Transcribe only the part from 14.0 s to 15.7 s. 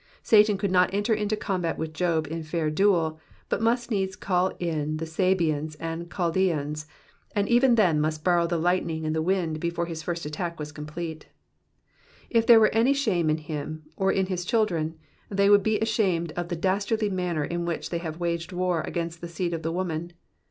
in his children, they would